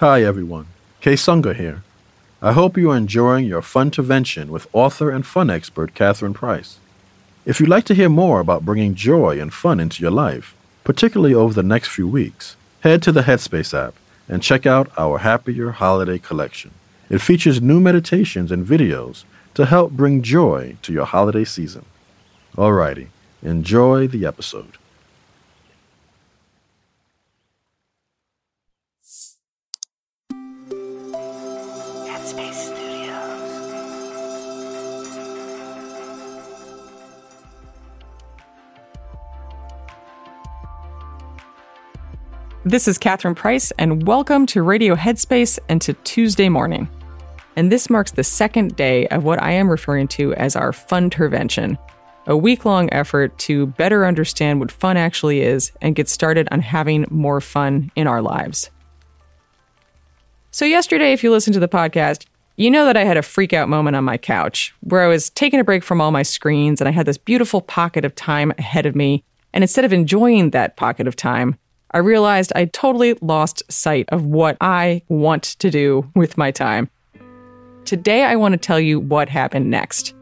[0.00, 0.66] Hi, everyone.
[1.02, 1.82] Kessonga here.
[2.40, 6.78] I hope you are enjoying your Funtervention with author and fun expert Catherine Price.
[7.44, 10.54] If you'd like to hear more about bringing joy and fun into your life,
[10.84, 13.94] particularly over the next few weeks, head to the Headspace app
[14.28, 16.70] and check out our Happier Holiday Collection.
[17.10, 19.24] It features new meditations and videos
[19.54, 21.84] to help bring joy to your holiday season.
[22.54, 23.08] Alrighty,
[23.42, 24.78] enjoy the episode.
[42.64, 46.88] This is Catherine Price, and welcome to Radio Headspace and to Tuesday morning.
[47.54, 51.08] And this marks the second day of what I am referring to as our fun
[51.08, 51.78] Funtervention,
[52.26, 56.60] a week long effort to better understand what fun actually is and get started on
[56.60, 58.70] having more fun in our lives.
[60.50, 63.52] So, yesterday, if you listened to the podcast, you know that I had a freak
[63.52, 66.80] out moment on my couch where I was taking a break from all my screens
[66.80, 69.22] and I had this beautiful pocket of time ahead of me.
[69.52, 71.56] And instead of enjoying that pocket of time,
[71.92, 76.90] I realized I totally lost sight of what I want to do with my time.
[77.86, 80.14] Today, I want to tell you what happened next.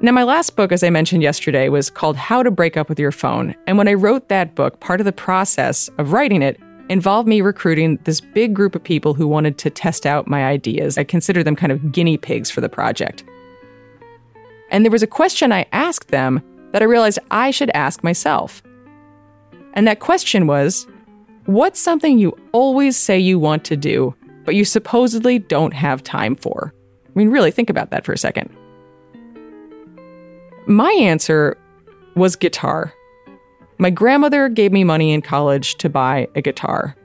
[0.00, 2.98] Now, my last book, as I mentioned yesterday, was called How to Break Up with
[2.98, 3.54] Your Phone.
[3.66, 7.42] And when I wrote that book, part of the process of writing it involved me
[7.42, 10.96] recruiting this big group of people who wanted to test out my ideas.
[10.96, 13.24] I consider them kind of guinea pigs for the project.
[14.70, 18.62] And there was a question I asked them that I realized I should ask myself.
[19.78, 20.88] And that question was
[21.46, 24.12] What's something you always say you want to do,
[24.44, 26.74] but you supposedly don't have time for?
[27.06, 28.50] I mean, really, think about that for a second.
[30.66, 31.56] My answer
[32.16, 32.92] was guitar.
[33.78, 36.96] My grandmother gave me money in college to buy a guitar.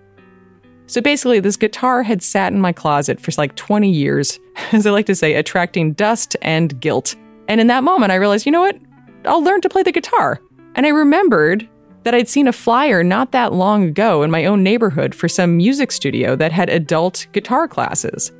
[0.87, 4.39] So basically, this guitar had sat in my closet for like 20 years,
[4.71, 7.15] as I like to say, attracting dust and guilt.
[7.47, 8.79] And in that moment, I realized, you know what?
[9.25, 10.41] I'll learn to play the guitar.
[10.73, 11.69] And I remembered
[12.03, 15.57] that I'd seen a flyer not that long ago in my own neighborhood for some
[15.57, 18.31] music studio that had adult guitar classes.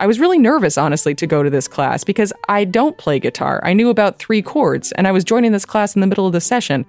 [0.00, 3.60] I was really nervous, honestly, to go to this class because I don't play guitar.
[3.64, 6.32] I knew about three chords, and I was joining this class in the middle of
[6.32, 6.86] the session.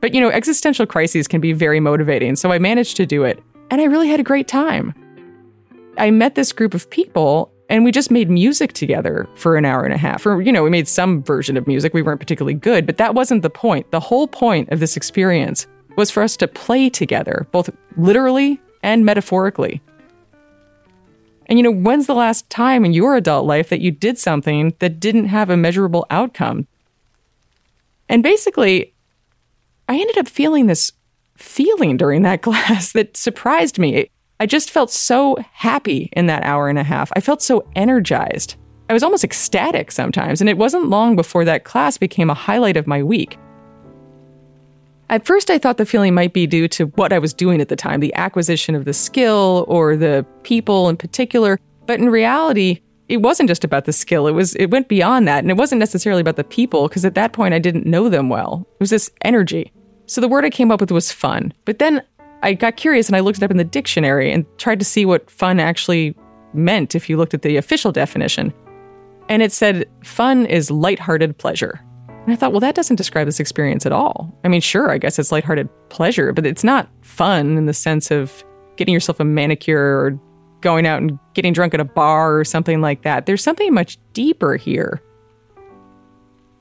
[0.00, 3.42] But you know, existential crises can be very motivating, so I managed to do it,
[3.70, 4.94] and I really had a great time.
[5.96, 9.84] I met this group of people and we just made music together for an hour
[9.84, 10.26] and a half.
[10.26, 11.94] Or, you know, we made some version of music.
[11.94, 13.90] We weren't particularly good, but that wasn't the point.
[13.90, 15.66] The whole point of this experience
[15.96, 19.80] was for us to play together, both literally and metaphorically.
[21.46, 24.74] And, you know, when's the last time in your adult life that you did something
[24.78, 26.66] that didn't have a measurable outcome?
[28.08, 28.94] And basically,
[29.88, 30.92] I ended up feeling this
[31.36, 34.10] feeling during that class that surprised me.
[34.44, 37.10] I just felt so happy in that hour and a half.
[37.16, 38.56] I felt so energized.
[38.90, 42.76] I was almost ecstatic sometimes, and it wasn't long before that class became a highlight
[42.76, 43.38] of my week.
[45.08, 47.70] At first, I thought the feeling might be due to what I was doing at
[47.70, 51.58] the time, the acquisition of the skill or the people in particular.
[51.86, 54.26] But in reality, it wasn't just about the skill.
[54.26, 57.14] It was it went beyond that, and it wasn't necessarily about the people because at
[57.14, 58.68] that point I didn't know them well.
[58.74, 59.72] It was this energy.
[60.04, 61.54] So the word I came up with was fun.
[61.64, 62.02] But then
[62.44, 65.06] I got curious and I looked it up in the dictionary and tried to see
[65.06, 66.14] what fun actually
[66.52, 68.52] meant if you looked at the official definition.
[69.30, 71.80] And it said fun is lighthearted pleasure.
[72.08, 74.38] And I thought, well, that doesn't describe this experience at all.
[74.44, 78.10] I mean, sure, I guess it's lighthearted pleasure, but it's not fun in the sense
[78.10, 78.44] of
[78.76, 80.20] getting yourself a manicure or
[80.60, 83.24] going out and getting drunk at a bar or something like that.
[83.24, 85.02] There's something much deeper here.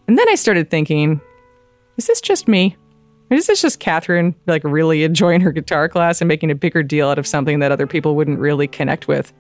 [0.08, 1.20] And then I started thinking,
[1.98, 2.78] is this just me?
[3.30, 7.10] Is this just Catherine like really enjoying her guitar class and making a bigger deal
[7.10, 9.34] out of something that other people wouldn't really connect with?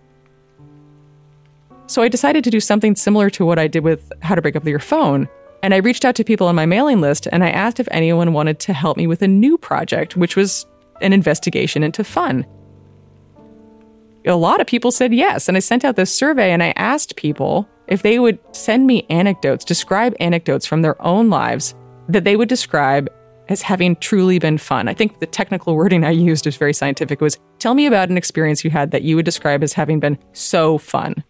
[1.88, 4.55] So I decided to do something similar to what I did with How to Break
[4.55, 5.27] Up Your Phone.
[5.61, 8.33] And I reached out to people on my mailing list and I asked if anyone
[8.33, 10.65] wanted to help me with a new project, which was
[11.01, 12.45] an investigation into fun.
[14.25, 15.47] A lot of people said yes.
[15.47, 19.06] And I sent out this survey and I asked people if they would send me
[19.09, 21.75] anecdotes, describe anecdotes from their own lives
[22.07, 23.09] that they would describe
[23.50, 24.88] as having truly been fun.
[24.88, 28.18] I think the technical wording I used is very scientific was tell me about an
[28.18, 31.24] experience you had that you would describe as having been so fun.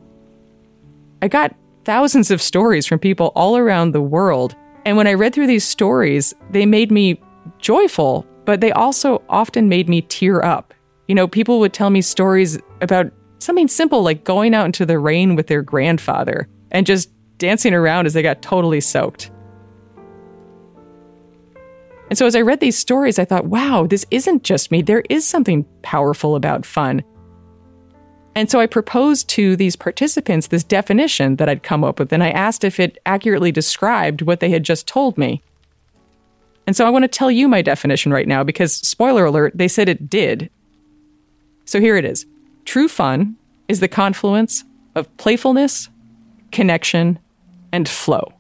[1.22, 1.56] I got
[1.86, 4.56] thousands of stories from people all around the world.
[4.86, 7.22] And when I read through these stories, they made me
[7.60, 10.74] joyful, but they also often made me tear up.
[11.08, 15.00] You know, people would tell me stories about something simple like going out into the
[15.00, 19.32] rain with their grandfather and just dancing around as they got totally soaked.
[22.14, 24.84] And so as I read these stories, I thought, wow, this isn't just me.
[24.84, 27.04] There is something powerful about fun.
[28.36, 32.24] And so I proposed to these participants this definition that I'd come up with, and
[32.24, 35.42] I asked if it accurately described what they had just told me.
[36.68, 39.68] And so I want to tell you my definition right now because, spoiler alert, they
[39.68, 40.52] said it did.
[41.66, 42.28] So here it is
[42.66, 43.38] True fun
[43.68, 44.64] is the confluence
[44.94, 45.90] of playfulness,
[46.52, 47.18] connection,
[47.72, 48.34] and flow.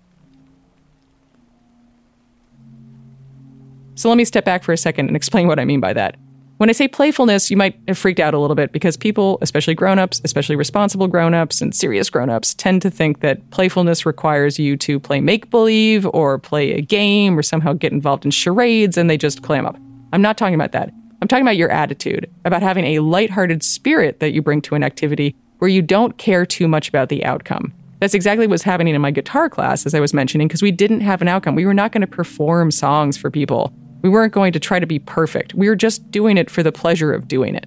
[4.03, 6.17] So let me step back for a second and explain what I mean by that.
[6.57, 9.75] When I say playfulness, you might have freaked out a little bit because people, especially
[9.75, 15.00] grown-ups, especially responsible grown-ups and serious grown-ups, tend to think that playfulness requires you to
[15.00, 19.41] play make-believe or play a game or somehow get involved in charades and they just
[19.41, 19.77] clam up.
[20.11, 20.94] I'm not talking about that.
[21.21, 24.83] I'm talking about your attitude, about having a lighthearted spirit that you bring to an
[24.83, 27.73] activity where you don't care too much about the outcome.
[28.01, 30.71] That's exactly what was happening in my guitar class, as I was mentioning, because we
[30.71, 31.55] didn't have an outcome.
[31.55, 33.73] We were not going to perform songs for people.
[34.03, 35.55] We weren't going to try to be perfect.
[35.55, 37.65] We were just doing it for the pleasure of doing it.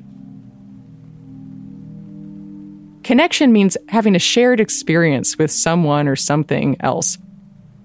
[3.03, 7.19] Connection means having a shared experience with someone or something else.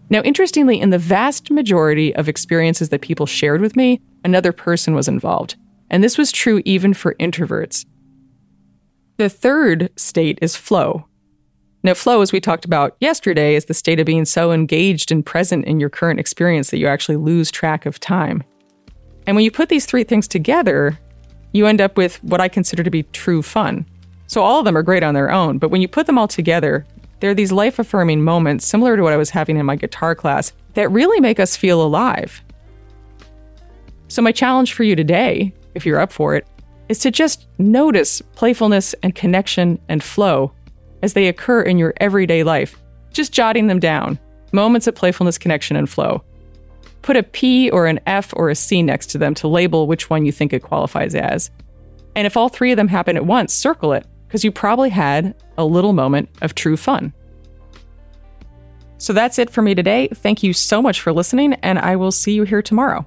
[0.09, 4.93] Now, interestingly, in the vast majority of experiences that people shared with me, another person
[4.93, 5.55] was involved.
[5.89, 7.85] And this was true even for introverts.
[9.17, 11.05] The third state is flow.
[11.83, 15.25] Now, flow, as we talked about yesterday, is the state of being so engaged and
[15.25, 18.43] present in your current experience that you actually lose track of time.
[19.25, 20.99] And when you put these three things together,
[21.53, 23.85] you end up with what I consider to be true fun.
[24.27, 26.27] So all of them are great on their own, but when you put them all
[26.27, 26.85] together,
[27.19, 30.53] they're these life affirming moments similar to what I was having in my guitar class
[30.75, 32.43] that really make us feel alive.
[34.07, 36.47] So, my challenge for you today, if you're up for it,
[36.89, 40.51] is to just notice playfulness and connection and flow
[41.01, 42.77] as they occur in your everyday life,
[43.11, 44.19] just jotting them down.
[44.51, 46.23] Moments of playfulness, connection, and flow.
[47.01, 50.09] Put a P or an F or a C next to them to label which
[50.09, 51.49] one you think it qualifies as.
[52.15, 55.35] And if all three of them happen at once, circle it, because you probably had
[55.57, 57.13] a little moment of true fun.
[58.97, 60.09] So that's it for me today.
[60.13, 63.05] Thank you so much for listening, and I will see you here tomorrow.